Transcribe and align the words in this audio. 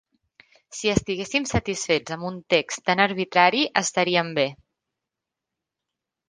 Si 0.77 0.89
estiguéssim 0.93 1.43
satisfets 1.51 2.15
amb 2.15 2.27
un 2.29 2.39
text 2.53 2.85
tan 2.91 3.03
arbitrari, 3.05 3.61
estaríem 3.83 4.33
bé. 4.39 4.49